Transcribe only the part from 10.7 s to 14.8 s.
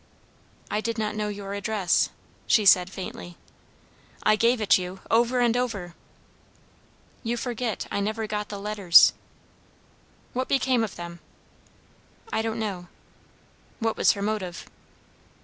of them?" "I don't know." "What was her motive?"